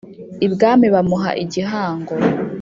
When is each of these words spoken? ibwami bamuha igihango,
ibwami 0.45 0.87
bamuha 0.95 1.31
igihango, 1.43 2.13